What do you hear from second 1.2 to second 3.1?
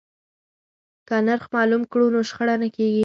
نرخ معلوم کړو نو شخړه نه کیږي.